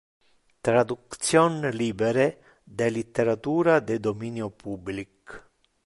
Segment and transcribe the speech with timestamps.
[0.67, 2.25] Traduction libere
[2.81, 5.41] de litteratura de dominio public.